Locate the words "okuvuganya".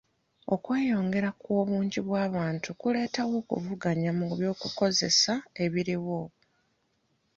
3.41-4.11